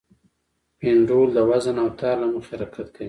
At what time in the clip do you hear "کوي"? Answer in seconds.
2.93-2.99